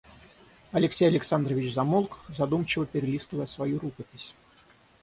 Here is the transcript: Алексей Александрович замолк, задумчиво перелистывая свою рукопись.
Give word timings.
Алексей 0.71 1.05
Александрович 1.07 1.75
замолк, 1.75 2.17
задумчиво 2.27 2.87
перелистывая 2.87 3.45
свою 3.45 3.77
рукопись. 3.77 4.33